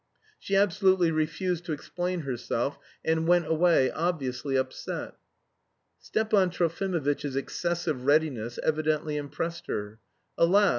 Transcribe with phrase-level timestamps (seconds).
[0.39, 5.13] She absolutely refused to explain herself, and went away, obviously upset.
[5.99, 9.99] Stepan Trofimovitch's excessive readiness evidently impressed her.
[10.39, 10.69] Alas!